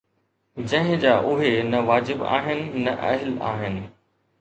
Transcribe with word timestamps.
جنهن 0.57 0.99
جا 0.99 1.19
اهي 1.19 1.61
نه 1.69 1.79
واجب 1.89 2.23
آهن 2.23 2.57
۽ 2.67 2.75
نه 2.75 2.91
اهل 3.11 3.41
آهن 3.55 3.83